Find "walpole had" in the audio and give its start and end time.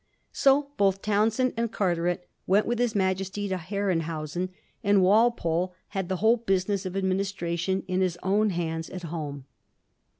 5.03-6.09